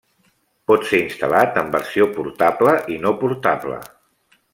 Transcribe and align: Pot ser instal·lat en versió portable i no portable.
Pot 0.69 0.85
ser 0.91 1.01
instal·lat 1.01 1.59
en 1.63 1.69
versió 1.75 2.07
portable 2.15 2.73
i 2.95 2.99
no 3.05 3.13
portable. 3.21 3.79